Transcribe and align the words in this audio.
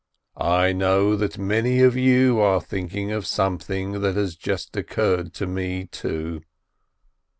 I 0.35 0.73
know 0.73 1.15
that 1.15 1.37
many 1.37 1.81
of 1.83 1.95
you 1.95 2.39
are 2.39 2.59
think 2.59 2.95
ing 2.95 3.11
of 3.11 3.27
something 3.27 4.01
that 4.01 4.15
has 4.15 4.35
just 4.35 4.75
occurred 4.75 5.31
to 5.35 5.45
me, 5.45 5.85
too. 5.91 6.41